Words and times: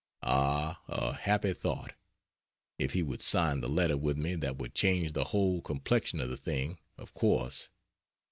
(Ah, 0.23 0.81
a 0.87 1.13
happy 1.13 1.53
thought! 1.53 1.93
If 2.79 2.93
he 2.93 3.03
would 3.03 3.21
sign 3.21 3.61
the 3.61 3.69
letter 3.69 3.95
with 3.95 4.17
me 4.17 4.33
that 4.33 4.57
would 4.57 4.73
change 4.73 5.13
the 5.13 5.25
whole 5.25 5.61
complexion 5.61 6.19
of 6.19 6.29
the 6.31 6.37
thing, 6.37 6.79
of 6.97 7.13
course. 7.13 7.69